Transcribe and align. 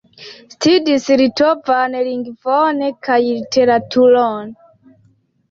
Studis 0.53 1.03
litovan 1.21 1.97
lingvon 2.07 2.81
kaj 3.09 3.19
literaturon. 3.27 4.53